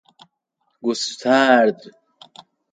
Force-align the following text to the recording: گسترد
گسترد 0.81 1.83